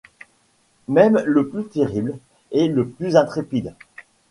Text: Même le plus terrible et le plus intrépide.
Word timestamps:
Même 0.87 1.21
le 1.27 1.47
plus 1.47 1.65
terrible 1.67 2.17
et 2.49 2.67
le 2.67 2.87
plus 2.89 3.15
intrépide. 3.15 3.75